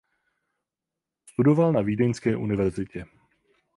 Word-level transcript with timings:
Studoval 1.25 1.73
na 1.73 1.81
Vídeňské 1.81 2.35
univerzitě. 2.35 3.05